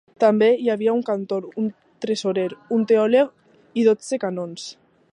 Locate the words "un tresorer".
1.63-2.49